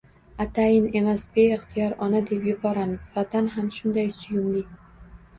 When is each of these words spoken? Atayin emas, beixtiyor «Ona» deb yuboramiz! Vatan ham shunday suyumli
Atayin 0.43 0.85
emas, 0.99 1.25
beixtiyor 1.33 1.91
«Ona» 2.05 2.21
deb 2.29 2.47
yuboramiz! 2.49 3.03
Vatan 3.19 3.51
ham 3.57 3.69
shunday 3.77 4.09
suyumli 4.21 4.65